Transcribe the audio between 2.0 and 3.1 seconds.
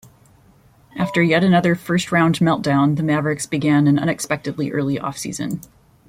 round melt-down, the